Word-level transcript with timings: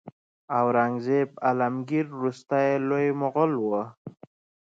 اورنګزیب 0.59 1.29
عالمګیر 1.45 2.05
وروستی 2.17 2.67
لوی 2.87 3.07
مغول 3.21 3.51
و. 3.59 3.67